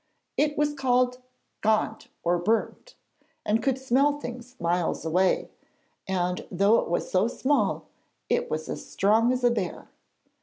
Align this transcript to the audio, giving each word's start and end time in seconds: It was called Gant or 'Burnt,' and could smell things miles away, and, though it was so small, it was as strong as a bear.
It 0.35 0.57
was 0.57 0.73
called 0.73 1.19
Gant 1.61 2.07
or 2.23 2.39
'Burnt,' 2.39 2.95
and 3.45 3.61
could 3.61 3.77
smell 3.77 4.19
things 4.19 4.59
miles 4.59 5.05
away, 5.05 5.51
and, 6.07 6.43
though 6.49 6.79
it 6.79 6.89
was 6.89 7.11
so 7.11 7.27
small, 7.27 7.85
it 8.27 8.49
was 8.49 8.67
as 8.67 8.83
strong 8.83 9.31
as 9.31 9.43
a 9.43 9.51
bear. 9.51 9.89